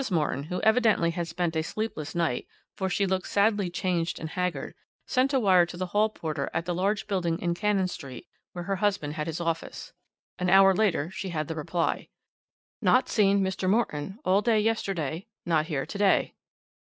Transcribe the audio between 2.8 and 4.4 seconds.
she looked sadly changed and